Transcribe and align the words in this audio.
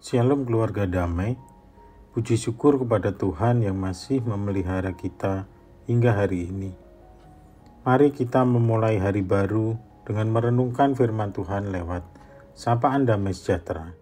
Shalom 0.00 0.48
keluarga 0.48 0.88
damai. 0.88 1.36
Puji 2.16 2.40
syukur 2.40 2.80
kepada 2.80 3.12
Tuhan 3.12 3.60
yang 3.60 3.76
masih 3.76 4.24
memelihara 4.24 4.96
kita 4.96 5.44
hingga 5.84 6.16
hari 6.16 6.48
ini. 6.48 6.72
Mari 7.84 8.08
kita 8.08 8.48
memulai 8.48 8.96
hari 8.96 9.20
baru 9.20 9.76
dengan 10.08 10.32
merenungkan 10.32 10.96
firman 10.96 11.36
Tuhan 11.36 11.68
lewat 11.68 12.00
sapaan 12.56 13.04
damai 13.04 13.36
sejahtera. 13.36 13.92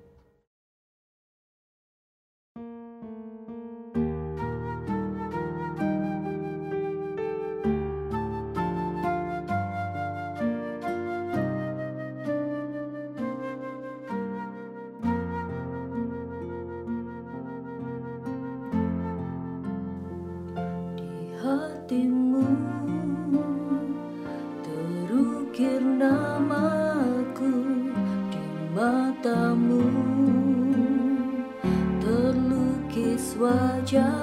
trái 33.91 34.18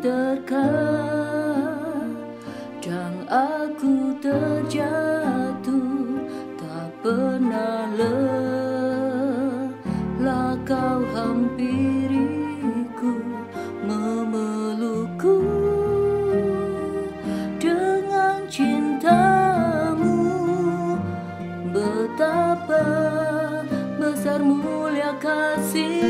terkadang 0.00 0.48
aku 3.28 4.16
terjatuh 4.16 6.16
Tak 6.56 6.88
pernah 7.04 7.92
lelah 10.16 10.56
kau 10.64 11.04
hampiriku 11.12 13.20
Memelukku. 13.84 15.44
Dengan 17.60 18.48
cintamu 18.48 20.16
Betapa 21.68 22.80
besar 24.00 24.40
mulia 24.40 25.12
kasihmu 25.20 26.09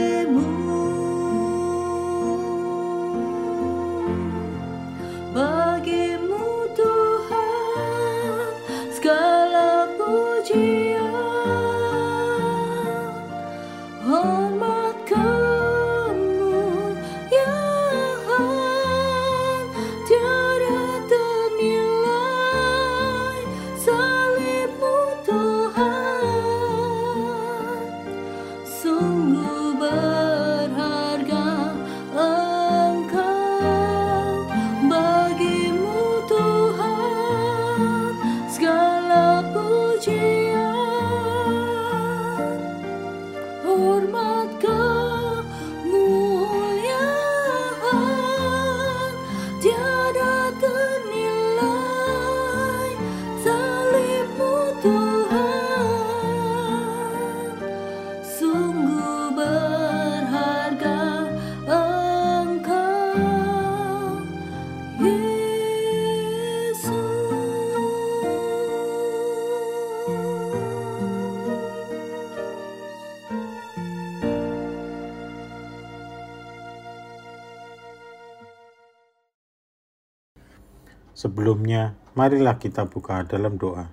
Sebelumnya, 81.21 82.01
marilah 82.17 82.57
kita 82.57 82.89
buka 82.89 83.21
dalam 83.29 83.61
doa. 83.61 83.93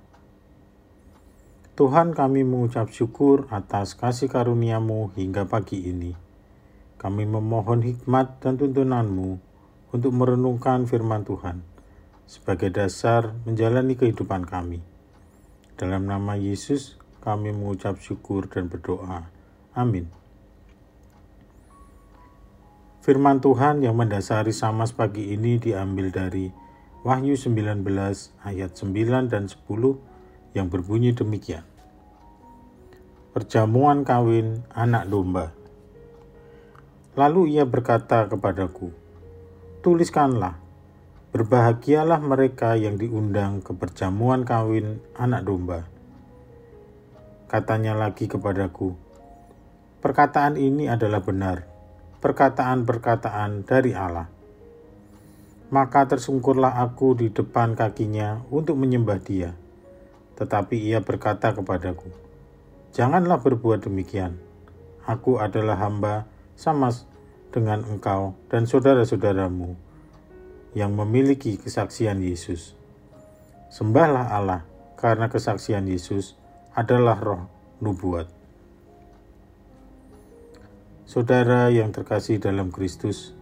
Tuhan 1.76 2.16
kami 2.16 2.48
mengucap 2.48 2.88
syukur 2.88 3.52
atas 3.52 4.00
kasih 4.00 4.32
karuniamu 4.32 5.12
hingga 5.12 5.44
pagi 5.44 5.92
ini. 5.92 6.16
Kami 6.96 7.28
memohon 7.28 7.84
hikmat 7.84 8.40
dan 8.40 8.56
tuntunanmu 8.56 9.44
untuk 9.92 10.16
merenungkan 10.16 10.88
firman 10.88 11.28
Tuhan 11.28 11.68
sebagai 12.24 12.72
dasar 12.72 13.36
menjalani 13.44 14.00
kehidupan 14.00 14.48
kami. 14.48 14.80
Dalam 15.76 16.08
nama 16.08 16.40
Yesus, 16.40 16.96
kami 17.20 17.52
mengucap 17.52 18.00
syukur 18.00 18.48
dan 18.48 18.72
berdoa. 18.72 19.28
Amin. 19.76 20.08
Firman 23.04 23.44
Tuhan 23.44 23.84
yang 23.84 24.00
mendasari 24.00 24.56
Samas 24.56 24.96
pagi 24.96 25.36
ini 25.36 25.60
diambil 25.60 26.08
dari 26.08 26.67
Wahyu 27.08 27.40
19 27.40 27.88
ayat 28.44 28.76
9 28.76 29.32
dan 29.32 29.48
10 29.48 29.64
yang 30.52 30.68
berbunyi 30.68 31.16
demikian. 31.16 31.64
Perjamuan 33.32 34.04
kawin 34.04 34.68
anak 34.76 35.08
domba. 35.08 35.56
Lalu 37.16 37.56
ia 37.56 37.64
berkata 37.64 38.28
kepadaku, 38.28 38.92
Tuliskanlah, 39.80 40.60
berbahagialah 41.32 42.20
mereka 42.20 42.76
yang 42.76 43.00
diundang 43.00 43.64
ke 43.64 43.72
perjamuan 43.72 44.44
kawin 44.44 45.00
anak 45.16 45.48
domba. 45.48 45.88
Katanya 47.48 47.96
lagi 47.96 48.28
kepadaku, 48.28 49.00
perkataan 50.04 50.60
ini 50.60 50.92
adalah 50.92 51.24
benar, 51.24 51.64
perkataan-perkataan 52.20 53.64
dari 53.64 53.96
Allah. 53.96 54.37
Maka 55.68 56.08
tersungkurlah 56.08 56.80
aku 56.80 57.20
di 57.20 57.28
depan 57.28 57.76
kakinya 57.76 58.40
untuk 58.48 58.80
menyembah 58.80 59.20
dia. 59.20 59.52
Tetapi 60.40 60.80
ia 60.80 61.04
berkata 61.04 61.52
kepadaku, 61.52 62.08
Janganlah 62.96 63.44
berbuat 63.44 63.86
demikian. 63.86 64.40
Aku 65.04 65.38
adalah 65.38 65.78
hamba 65.78 66.26
sama 66.58 66.90
dengan 67.54 67.86
engkau 67.86 68.34
dan 68.50 68.66
saudara-saudaramu 68.66 69.78
yang 70.74 70.98
memiliki 70.98 71.62
kesaksian 71.62 72.20
Yesus. 72.26 72.74
Sembahlah 73.70 74.34
Allah 74.34 74.66
karena 74.98 75.30
kesaksian 75.30 75.86
Yesus 75.86 76.34
adalah 76.74 77.22
roh 77.22 77.46
nubuat. 77.78 78.30
Saudara 81.06 81.70
yang 81.72 81.94
terkasih 81.94 82.42
dalam 82.42 82.74
Kristus, 82.74 83.37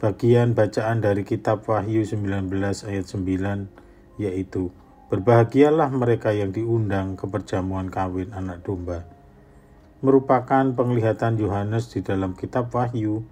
bagian 0.00 0.56
bacaan 0.56 1.04
dari 1.04 1.28
kitab 1.28 1.68
Wahyu 1.68 2.08
19 2.08 2.48
ayat 2.88 3.04
9 3.04 4.16
yaitu 4.16 4.72
Berbahagialah 5.12 5.90
mereka 5.92 6.32
yang 6.32 6.56
diundang 6.56 7.20
ke 7.20 7.26
perjamuan 7.28 7.90
kawin 7.90 8.30
anak 8.30 8.62
domba. 8.62 9.04
Merupakan 10.00 10.70
penglihatan 10.72 11.36
Yohanes 11.36 11.90
di 11.92 12.00
dalam 12.00 12.32
kitab 12.32 12.72
Wahyu 12.72 13.26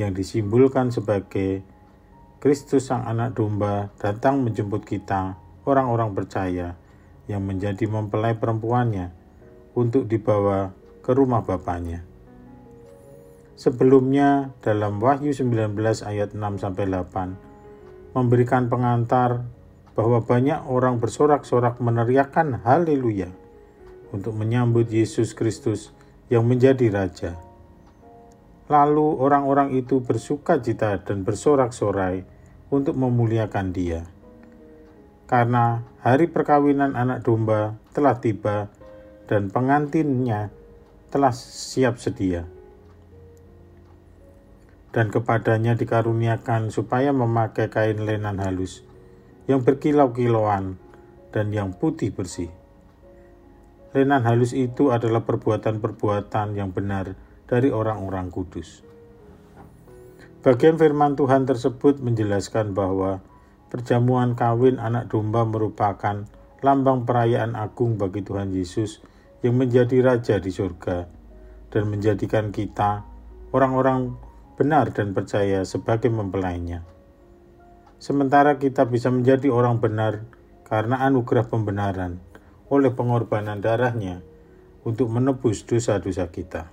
yang 0.00 0.16
disimbolkan 0.16 0.90
sebagai 0.90 1.62
Kristus 2.40 2.88
sang 2.88 3.04
anak 3.04 3.36
domba 3.36 3.92
datang 4.00 4.40
menjemput 4.40 4.88
kita, 4.88 5.36
orang-orang 5.68 6.16
percaya 6.16 6.74
yang 7.28 7.44
menjadi 7.44 7.84
mempelai 7.84 8.34
perempuannya 8.34 9.12
untuk 9.76 10.08
dibawa 10.08 10.72
ke 11.04 11.12
rumah 11.12 11.44
bapaknya. 11.44 12.09
Sebelumnya 13.60 14.56
dalam 14.64 15.04
Wahyu 15.04 15.36
19 15.36 15.76
ayat 16.08 16.32
6 16.32 16.64
sampai 16.64 16.88
8 16.88 18.16
memberikan 18.16 18.72
pengantar 18.72 19.44
bahwa 19.92 20.24
banyak 20.24 20.64
orang 20.64 20.96
bersorak-sorak 20.96 21.76
meneriakkan 21.76 22.64
haleluya 22.64 23.28
untuk 24.16 24.32
menyambut 24.32 24.88
Yesus 24.88 25.36
Kristus 25.36 25.92
yang 26.32 26.48
menjadi 26.48 26.88
raja. 26.88 27.36
Lalu 28.72 29.20
orang-orang 29.20 29.76
itu 29.76 30.00
bersuka 30.00 30.56
cita 30.56 30.96
dan 31.04 31.20
bersorak-sorai 31.28 32.24
untuk 32.72 32.96
memuliakan 32.96 33.76
dia. 33.76 34.08
Karena 35.28 35.84
hari 36.00 36.32
perkawinan 36.32 36.96
anak 36.96 37.28
domba 37.28 37.76
telah 37.92 38.16
tiba 38.24 38.72
dan 39.28 39.52
pengantinnya 39.52 40.48
telah 41.12 41.36
siap 41.36 42.00
sedia 42.00 42.48
dan 44.90 45.10
kepadanya 45.14 45.78
dikaruniakan 45.78 46.74
supaya 46.74 47.14
memakai 47.14 47.70
kain 47.70 48.02
lenan 48.02 48.42
halus 48.42 48.82
yang 49.46 49.62
berkilau-kilauan 49.62 50.78
dan 51.30 51.54
yang 51.54 51.74
putih 51.74 52.10
bersih. 52.10 52.50
Lenan 53.90 54.22
halus 54.22 54.54
itu 54.54 54.94
adalah 54.94 55.26
perbuatan-perbuatan 55.26 56.54
yang 56.54 56.70
benar 56.70 57.18
dari 57.50 57.74
orang-orang 57.74 58.30
kudus. 58.30 58.86
Bagian 60.40 60.78
firman 60.78 61.18
Tuhan 61.18 61.44
tersebut 61.44 61.98
menjelaskan 61.98 62.72
bahwa 62.72 63.18
perjamuan 63.68 64.38
kawin 64.38 64.78
anak 64.78 65.10
domba 65.10 65.42
merupakan 65.42 66.26
lambang 66.62 67.04
perayaan 67.04 67.58
agung 67.58 67.98
bagi 67.98 68.22
Tuhan 68.22 68.54
Yesus 68.54 69.02
yang 69.42 69.58
menjadi 69.58 70.00
raja 70.00 70.38
di 70.38 70.48
surga 70.48 71.10
dan 71.74 71.82
menjadikan 71.90 72.54
kita 72.54 73.04
orang-orang 73.50 74.29
benar 74.60 74.92
dan 74.92 75.16
percaya 75.16 75.64
sebagai 75.64 76.12
mempelainya. 76.12 76.84
Sementara 77.96 78.60
kita 78.60 78.84
bisa 78.84 79.08
menjadi 79.08 79.48
orang 79.48 79.80
benar 79.80 80.28
karena 80.68 81.00
anugerah 81.00 81.48
pembenaran 81.48 82.20
oleh 82.68 82.92
pengorbanan 82.92 83.64
darahnya 83.64 84.20
untuk 84.84 85.08
menebus 85.08 85.64
dosa-dosa 85.64 86.28
kita. 86.28 86.68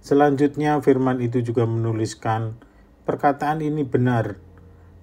Selanjutnya 0.00 0.80
firman 0.80 1.20
itu 1.20 1.44
juga 1.44 1.68
menuliskan 1.68 2.56
perkataan 3.04 3.60
ini 3.60 3.84
benar, 3.84 4.40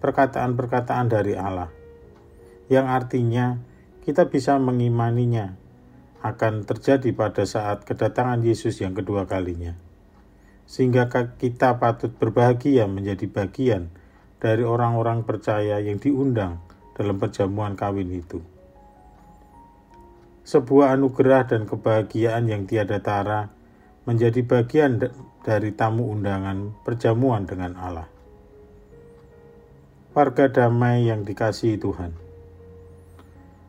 perkataan-perkataan 0.02 1.06
dari 1.06 1.38
Allah, 1.38 1.70
yang 2.66 2.90
artinya 2.90 3.62
kita 4.02 4.26
bisa 4.26 4.58
mengimaninya 4.58 5.54
akan 6.26 6.66
terjadi 6.66 7.14
pada 7.14 7.46
saat 7.46 7.86
kedatangan 7.86 8.42
Yesus 8.42 8.82
yang 8.82 8.98
kedua 8.98 9.30
kalinya 9.30 9.78
sehingga 10.70 11.10
kita 11.10 11.82
patut 11.82 12.14
berbahagia 12.14 12.86
menjadi 12.86 13.26
bagian 13.26 13.90
dari 14.38 14.62
orang-orang 14.62 15.26
percaya 15.26 15.82
yang 15.82 15.98
diundang 15.98 16.62
dalam 16.94 17.18
perjamuan 17.18 17.74
kawin 17.74 18.14
itu. 18.14 18.38
Sebuah 20.46 20.94
anugerah 20.94 21.50
dan 21.50 21.66
kebahagiaan 21.66 22.46
yang 22.46 22.70
tiada 22.70 23.02
tara 23.02 23.50
menjadi 24.06 24.46
bagian 24.46 25.10
dari 25.42 25.74
tamu 25.74 26.14
undangan 26.14 26.78
perjamuan 26.86 27.50
dengan 27.50 27.74
Allah. 27.74 28.08
Warga 30.14 30.54
damai 30.54 31.10
yang 31.10 31.26
dikasihi 31.26 31.82
Tuhan. 31.82 32.14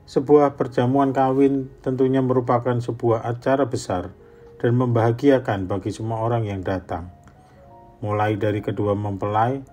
Sebuah 0.05 0.61
perjamuan 0.61 1.17
kawin 1.17 1.73
tentunya 1.81 2.21
merupakan 2.21 2.77
sebuah 2.77 3.25
acara 3.25 3.65
besar 3.65 4.20
dan 4.61 4.77
membahagiakan 4.77 5.65
bagi 5.65 5.89
semua 5.89 6.21
orang 6.21 6.45
yang 6.45 6.61
datang, 6.61 7.09
mulai 8.05 8.37
dari 8.37 8.61
kedua 8.61 8.93
mempelai, 8.93 9.65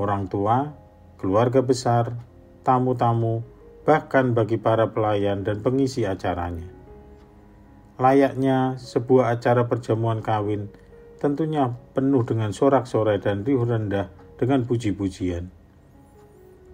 orang 0.00 0.24
tua, 0.32 0.72
keluarga 1.20 1.60
besar, 1.60 2.16
tamu-tamu, 2.64 3.44
bahkan 3.84 4.32
bagi 4.32 4.56
para 4.56 4.88
pelayan 4.88 5.44
dan 5.44 5.60
pengisi 5.60 6.08
acaranya. 6.08 6.64
Layaknya 8.00 8.80
sebuah 8.80 9.36
acara 9.36 9.68
perjamuan 9.68 10.24
kawin, 10.24 10.72
tentunya 11.20 11.76
penuh 11.92 12.24
dengan 12.24 12.56
sorak-sorai 12.56 13.20
dan 13.20 13.44
riuh 13.44 13.68
rendah 13.68 14.08
dengan 14.40 14.64
puji-pujian. 14.64 15.52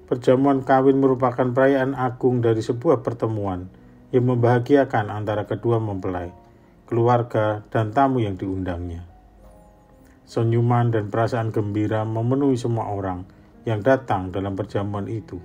Perjamuan 0.06 0.62
kawin 0.62 1.02
merupakan 1.02 1.44
perayaan 1.50 1.98
agung 1.98 2.38
dari 2.38 2.62
sebuah 2.62 3.02
pertemuan 3.02 3.66
yang 4.14 4.24
membahagiakan 4.24 5.12
antara 5.12 5.44
kedua 5.44 5.82
mempelai 5.82 6.47
keluarga, 6.88 7.62
dan 7.68 7.92
tamu 7.92 8.24
yang 8.24 8.40
diundangnya. 8.40 9.04
Senyuman 10.24 10.88
dan 10.88 11.12
perasaan 11.12 11.52
gembira 11.52 12.08
memenuhi 12.08 12.56
semua 12.56 12.88
orang 12.88 13.28
yang 13.68 13.84
datang 13.84 14.32
dalam 14.32 14.56
perjamuan 14.56 15.04
itu. 15.08 15.36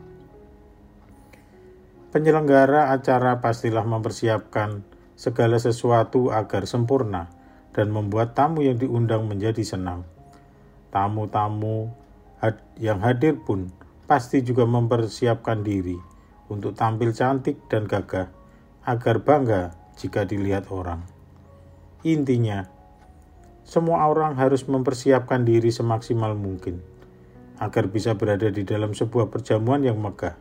Penyelenggara 2.16 2.96
acara 2.96 3.44
pastilah 3.44 3.84
mempersiapkan 3.84 4.86
segala 5.20 5.60
sesuatu 5.60 6.32
agar 6.32 6.64
sempurna 6.64 7.28
dan 7.74 7.90
membuat 7.90 8.38
tamu 8.38 8.64
yang 8.64 8.80
diundang 8.80 9.28
menjadi 9.28 9.66
senang. 9.66 10.08
Tamu-tamu 10.94 11.90
yang 12.78 13.02
hadir 13.02 13.40
pun 13.42 13.72
pasti 14.06 14.46
juga 14.46 14.68
mempersiapkan 14.68 15.66
diri 15.66 15.98
untuk 16.52 16.78
tampil 16.78 17.16
cantik 17.16 17.66
dan 17.66 17.90
gagah 17.90 18.30
agar 18.86 19.16
bangga 19.24 19.62
jika 19.98 20.28
dilihat 20.28 20.70
orang. 20.70 21.13
Intinya, 22.04 22.68
semua 23.64 24.12
orang 24.12 24.36
harus 24.36 24.68
mempersiapkan 24.68 25.48
diri 25.48 25.72
semaksimal 25.72 26.36
mungkin 26.36 26.84
agar 27.64 27.88
bisa 27.88 28.12
berada 28.12 28.52
di 28.52 28.68
dalam 28.68 28.92
sebuah 28.92 29.32
perjamuan 29.32 29.88
yang 29.88 29.96
megah. 30.04 30.36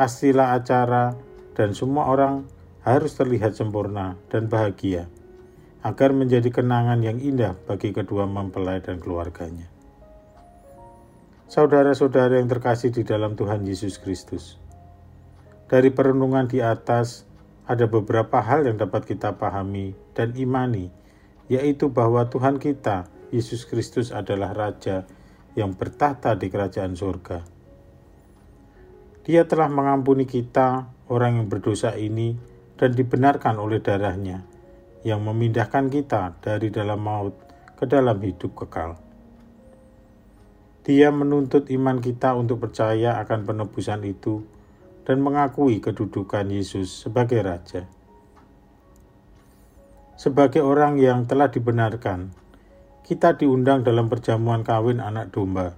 Pastilah 0.00 0.56
acara 0.56 1.12
dan 1.52 1.76
semua 1.76 2.08
orang 2.08 2.48
harus 2.88 3.12
terlihat 3.20 3.52
sempurna 3.52 4.16
dan 4.32 4.48
bahagia 4.48 5.12
agar 5.84 6.16
menjadi 6.16 6.48
kenangan 6.48 7.04
yang 7.04 7.20
indah 7.20 7.52
bagi 7.68 7.92
kedua 7.92 8.24
mempelai 8.24 8.80
dan 8.80 8.96
keluarganya. 8.96 9.68
Saudara-saudara 11.52 12.40
yang 12.40 12.48
terkasih 12.48 12.94
di 12.94 13.04
dalam 13.04 13.36
Tuhan 13.36 13.60
Yesus 13.66 14.00
Kristus, 14.00 14.56
dari 15.68 15.92
perenungan 15.92 16.48
di 16.48 16.64
atas, 16.64 17.28
ada 17.70 17.86
beberapa 17.86 18.42
hal 18.42 18.66
yang 18.66 18.82
dapat 18.82 19.06
kita 19.06 19.38
pahami 19.38 19.94
dan 20.10 20.34
imani, 20.34 20.90
yaitu 21.46 21.86
bahwa 21.94 22.26
Tuhan 22.26 22.58
kita, 22.58 23.06
Yesus 23.30 23.62
Kristus 23.62 24.10
adalah 24.10 24.50
Raja 24.50 25.06
yang 25.54 25.78
bertahta 25.78 26.34
di 26.34 26.50
kerajaan 26.50 26.98
surga. 26.98 27.46
Dia 29.22 29.46
telah 29.46 29.70
mengampuni 29.70 30.26
kita, 30.26 30.90
orang 31.06 31.38
yang 31.38 31.46
berdosa 31.46 31.94
ini, 31.94 32.34
dan 32.74 32.90
dibenarkan 32.90 33.62
oleh 33.62 33.78
darahnya, 33.78 34.42
yang 35.06 35.22
memindahkan 35.22 35.94
kita 35.94 36.42
dari 36.42 36.74
dalam 36.74 36.98
maut 36.98 37.38
ke 37.78 37.86
dalam 37.86 38.18
hidup 38.18 38.66
kekal. 38.66 38.98
Dia 40.82 41.14
menuntut 41.14 41.70
iman 41.70 42.02
kita 42.02 42.34
untuk 42.34 42.66
percaya 42.66 43.22
akan 43.22 43.46
penebusan 43.46 44.02
itu 44.02 44.42
dan 45.10 45.26
mengakui 45.26 45.82
kedudukan 45.82 46.46
Yesus 46.54 47.02
sebagai 47.02 47.42
Raja. 47.42 47.82
Sebagai 50.14 50.62
orang 50.62 51.02
yang 51.02 51.26
telah 51.26 51.50
dibenarkan, 51.50 52.30
kita 53.02 53.34
diundang 53.34 53.82
dalam 53.82 54.06
perjamuan 54.06 54.62
kawin 54.62 55.02
anak 55.02 55.34
domba, 55.34 55.74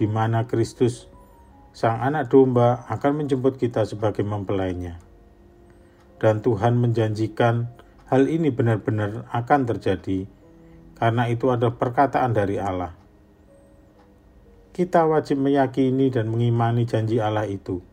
di 0.00 0.08
mana 0.08 0.48
Kristus, 0.48 1.04
sang 1.76 2.00
anak 2.00 2.32
domba, 2.32 2.88
akan 2.88 3.20
menjemput 3.20 3.60
kita 3.60 3.84
sebagai 3.84 4.24
mempelainya. 4.24 4.96
Dan 6.16 6.40
Tuhan 6.40 6.80
menjanjikan 6.80 7.68
hal 8.08 8.24
ini 8.24 8.48
benar-benar 8.48 9.28
akan 9.36 9.68
terjadi, 9.68 10.24
karena 10.96 11.28
itu 11.28 11.52
ada 11.52 11.76
perkataan 11.76 12.32
dari 12.32 12.56
Allah. 12.56 12.96
Kita 14.72 15.04
wajib 15.04 15.44
meyakini 15.44 16.08
dan 16.08 16.32
mengimani 16.32 16.88
janji 16.88 17.20
Allah 17.20 17.44
itu, 17.44 17.84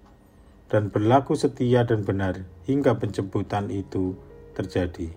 dan 0.70 0.94
berlaku 0.94 1.34
setia 1.34 1.84
dan 1.84 2.06
benar 2.06 2.46
hingga 2.70 2.96
penjemputan 3.02 3.74
itu 3.74 4.14
terjadi. 4.54 5.10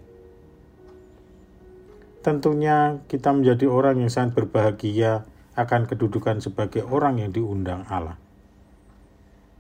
Tentunya 2.25 3.03
kita 3.11 3.35
menjadi 3.37 3.69
orang 3.69 4.01
yang 4.01 4.11
sangat 4.11 4.39
berbahagia 4.39 5.29
akan 5.53 5.85
kedudukan 5.85 6.41
sebagai 6.41 6.87
orang 6.89 7.21
yang 7.21 7.31
diundang 7.35 7.85
Allah. 7.93 8.17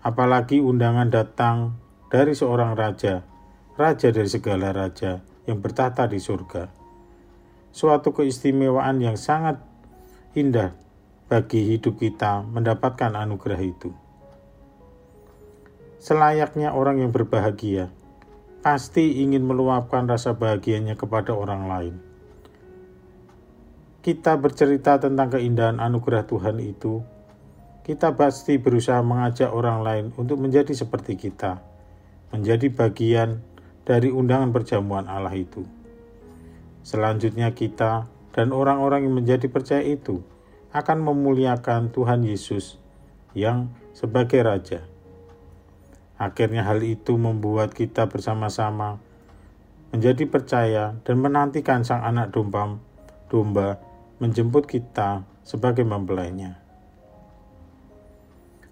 Apalagi 0.01 0.59
undangan 0.59 1.13
datang 1.13 1.77
dari 2.09 2.33
seorang 2.33 2.75
raja, 2.75 3.23
raja 3.77 4.09
dari 4.11 4.31
segala 4.31 4.73
raja 4.73 5.21
yang 5.45 5.59
bertata 5.61 6.09
di 6.09 6.23
surga. 6.23 6.71
Suatu 7.73 8.15
keistimewaan 8.15 9.01
yang 9.03 9.19
sangat 9.19 9.61
indah 10.39 10.73
bagi 11.29 11.77
hidup 11.77 11.99
kita 11.99 12.45
mendapatkan 12.45 13.17
anugerah 13.17 13.61
itu. 13.65 14.02
Selayaknya 16.03 16.75
orang 16.75 16.99
yang 16.99 17.15
berbahagia, 17.15 17.95
pasti 18.59 19.23
ingin 19.23 19.47
meluapkan 19.47 20.11
rasa 20.11 20.35
bahagianya 20.35 20.99
kepada 20.99 21.31
orang 21.31 21.71
lain 21.71 21.95
kita 24.03 24.35
bercerita 24.35 24.99
tentang 24.99 25.31
keindahan 25.31 25.79
anugerah 25.79 26.27
Tuhan 26.27 26.59
itu, 26.59 27.07
kita 27.87 28.19
pasti 28.19 28.59
berusaha 28.59 28.99
mengajak 28.99 29.55
orang 29.55 29.79
lain 29.87 30.07
untuk 30.19 30.43
menjadi 30.43 30.75
seperti 30.75 31.15
kita, 31.15 31.63
menjadi 32.35 32.67
bagian 32.75 33.47
dari 33.87 34.11
undangan 34.11 34.51
perjamuan 34.51 35.07
Allah 35.07 35.39
itu. 35.39 35.63
Selanjutnya 36.83 37.55
kita 37.55 38.11
dan 38.35 38.51
orang-orang 38.51 39.07
yang 39.07 39.15
menjadi 39.23 39.47
percaya 39.47 39.87
itu 39.87 40.19
akan 40.75 40.99
memuliakan 40.99 41.95
Tuhan 41.95 42.27
Yesus 42.27 42.83
yang 43.39 43.71
sebagai 43.95 44.43
Raja. 44.43 44.92
Akhirnya 46.23 46.63
hal 46.63 46.79
itu 46.87 47.19
membuat 47.19 47.75
kita 47.75 48.07
bersama-sama 48.07 49.03
menjadi 49.91 50.23
percaya 50.31 50.95
dan 51.03 51.19
menantikan 51.19 51.83
sang 51.83 52.07
anak 52.07 52.31
domba, 52.31 52.79
domba 53.27 53.83
menjemput 54.23 54.71
kita 54.71 55.27
sebagai 55.43 55.83
mempelainya. 55.83 56.63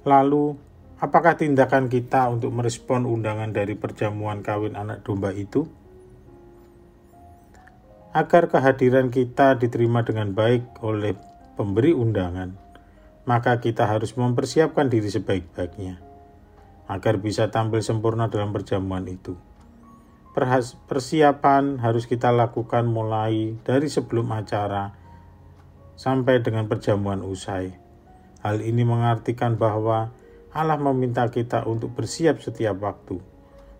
Lalu, 0.07 0.55
apakah 1.03 1.35
tindakan 1.35 1.91
kita 1.91 2.31
untuk 2.31 2.55
merespon 2.55 3.03
undangan 3.03 3.51
dari 3.51 3.75
perjamuan 3.75 4.47
kawin 4.47 4.79
anak 4.79 5.03
domba 5.03 5.35
itu? 5.35 5.67
Agar 8.15 8.47
kehadiran 8.47 9.11
kita 9.11 9.59
diterima 9.59 10.07
dengan 10.07 10.31
baik 10.31 10.79
oleh 10.87 11.19
pemberi 11.59 11.99
undangan, 11.99 12.55
maka 13.27 13.59
kita 13.59 13.91
harus 13.91 14.15
mempersiapkan 14.15 14.87
diri 14.87 15.11
sebaik-baiknya 15.11 16.10
agar 16.91 17.23
bisa 17.23 17.55
tampil 17.55 17.87
sempurna 17.87 18.27
dalam 18.27 18.51
perjamuan 18.51 19.07
itu. 19.07 19.39
Persiapan 20.91 21.79
harus 21.79 22.11
kita 22.11 22.35
lakukan 22.35 22.83
mulai 22.91 23.55
dari 23.63 23.87
sebelum 23.87 24.35
acara 24.35 24.91
sampai 25.95 26.43
dengan 26.43 26.67
perjamuan 26.67 27.23
usai. 27.23 27.79
Hal 28.43 28.59
ini 28.59 28.83
mengartikan 28.83 29.55
bahwa 29.55 30.11
Allah 30.51 30.79
meminta 30.83 31.31
kita 31.31 31.63
untuk 31.71 31.95
bersiap 31.95 32.43
setiap 32.43 32.83
waktu, 32.83 33.23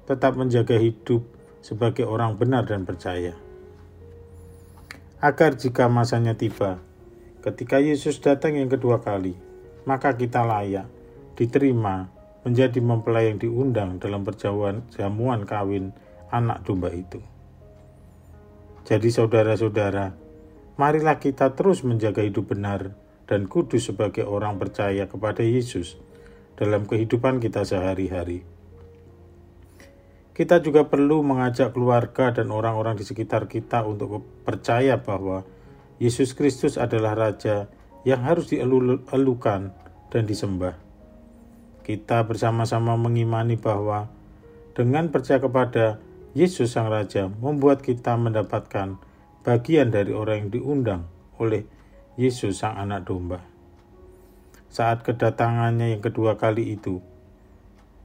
tetap 0.07 0.39
menjaga 0.39 0.79
hidup 0.79 1.27
sebagai 1.67 2.07
orang 2.07 2.39
benar 2.39 2.63
dan 2.63 2.87
percaya. 2.87 3.35
Agar 5.19 5.59
jika 5.59 5.91
masanya 5.91 6.39
tiba, 6.39 6.79
ketika 7.43 7.83
Yesus 7.83 8.23
datang 8.23 8.55
yang 8.55 8.71
kedua 8.71 9.03
kali, 9.03 9.35
maka 9.83 10.15
kita 10.15 10.47
layak 10.47 10.87
diterima 11.35 12.20
menjadi 12.47 12.81
mempelai 12.81 13.33
yang 13.33 13.39
diundang 13.39 14.01
dalam 14.01 14.25
perjamuan 14.25 14.87
jamuan 14.95 15.45
kawin 15.45 15.93
anak 16.33 16.65
domba 16.65 16.89
itu. 16.95 17.21
Jadi 18.89 19.09
saudara-saudara, 19.13 20.17
marilah 20.81 21.21
kita 21.21 21.53
terus 21.53 21.85
menjaga 21.85 22.25
hidup 22.25 22.57
benar 22.57 22.97
dan 23.29 23.47
kudus 23.47 23.93
sebagai 23.93 24.25
orang 24.27 24.57
percaya 24.57 25.07
kepada 25.07 25.45
Yesus 25.45 26.01
dalam 26.57 26.89
kehidupan 26.89 27.39
kita 27.39 27.63
sehari-hari. 27.63 28.43
Kita 30.35 30.57
juga 30.65 30.89
perlu 30.89 31.21
mengajak 31.21 31.77
keluarga 31.77 32.33
dan 32.33 32.49
orang-orang 32.49 32.97
di 32.97 33.05
sekitar 33.05 33.45
kita 33.45 33.85
untuk 33.85 34.25
percaya 34.43 34.97
bahwa 34.97 35.45
Yesus 36.01 36.33
Kristus 36.33 36.81
adalah 36.81 37.13
Raja 37.13 37.69
yang 38.09 38.25
harus 38.25 38.49
dielukan 38.49 39.77
dan 40.09 40.23
disembah. 40.25 40.90
Kita 41.91 42.23
bersama-sama 42.23 42.95
mengimani 42.95 43.59
bahwa 43.59 44.07
dengan 44.79 45.11
percaya 45.11 45.43
kepada 45.43 45.99
Yesus 46.39 46.79
Sang 46.79 46.87
Raja 46.87 47.27
membuat 47.27 47.83
kita 47.83 48.15
mendapatkan 48.15 48.95
bagian 49.43 49.91
dari 49.91 50.15
orang 50.15 50.47
yang 50.47 50.51
diundang 50.55 51.03
oleh 51.43 51.67
Yesus 52.15 52.63
Sang 52.63 52.79
Anak 52.79 53.11
Domba. 53.11 53.43
Saat 54.71 55.03
kedatangannya 55.03 55.99
yang 55.99 55.99
kedua 55.99 56.39
kali 56.39 56.79
itu, 56.79 57.03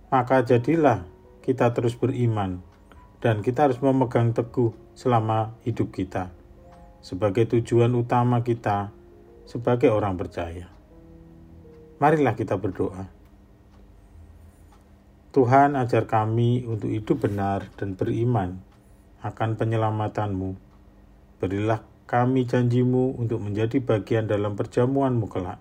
maka 0.10 0.42
jadilah 0.42 1.06
kita 1.46 1.70
terus 1.70 1.94
beriman 1.94 2.66
dan 3.22 3.46
kita 3.46 3.70
harus 3.70 3.78
memegang 3.86 4.34
teguh 4.34 4.74
selama 4.98 5.54
hidup 5.62 5.94
kita 5.94 6.34
sebagai 7.06 7.46
tujuan 7.54 7.94
utama 7.94 8.42
kita 8.42 8.90
sebagai 9.46 9.94
orang 9.94 10.18
percaya. 10.18 10.74
Marilah 12.02 12.34
kita 12.34 12.58
berdoa. 12.58 13.15
Tuhan 15.36 15.76
ajar 15.76 16.08
kami 16.08 16.64
untuk 16.64 16.88
hidup 16.88 17.28
benar 17.28 17.68
dan 17.76 18.00
beriman 18.00 18.64
akan 19.20 19.60
penyelamatanmu 19.60 20.66
Berilah 21.36 21.84
kami 22.08 22.48
janjimu 22.48 23.20
untuk 23.20 23.44
menjadi 23.44 23.84
bagian 23.84 24.24
dalam 24.24 24.56
perjamuanmu 24.56 25.28
kelak. 25.28 25.60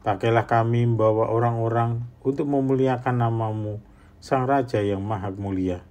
Pakailah 0.00 0.48
kami 0.48 0.88
membawa 0.88 1.28
orang-orang 1.28 2.00
untuk 2.24 2.48
memuliakan 2.48 3.20
namamu, 3.20 3.78
Sang 4.24 4.48
Raja 4.48 4.80
yang 4.80 5.04
Maha 5.04 5.36
Mulia. 5.36 5.84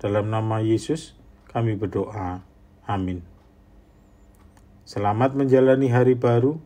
Dalam 0.00 0.32
nama 0.32 0.64
Yesus 0.64 1.12
kami 1.52 1.76
berdoa. 1.76 2.40
Amin. 2.88 3.20
Selamat 4.88 5.36
menjalani 5.36 5.92
hari 5.92 6.16
baru. 6.16 6.56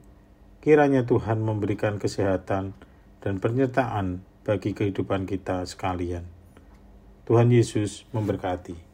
Kiranya 0.63 1.03
Tuhan 1.05 1.43
memberikan 1.43 1.99
kesehatan 1.99 2.79
dan 3.21 3.35
penyertaan 3.43 4.23
bagi 4.45 4.77
kehidupan 4.77 5.25
kita 5.25 5.65
sekalian. 5.65 6.29
Tuhan 7.25 7.49
Yesus 7.49 8.05
memberkati. 8.13 8.94